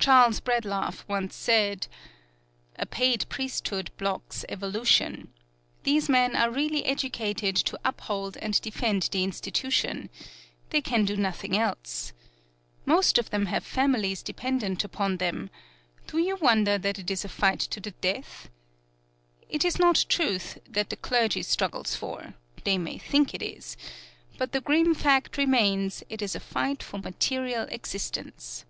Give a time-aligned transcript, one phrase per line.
[0.00, 1.86] Charles Bradlaugh once said:
[2.78, 5.32] "A paid priesthood blocks evolution.
[5.84, 10.10] These men are really educated to uphold and defend the institution.
[10.68, 12.12] They can do nothing else.
[12.84, 15.48] Most of them have families dependent upon them
[16.06, 18.50] do you wonder that it is a fight to the death?
[19.48, 22.34] It is not truth that the clergy struggles for
[22.64, 23.74] they may think it is
[24.36, 28.66] but the grim fact remains, it is a fight for material existence."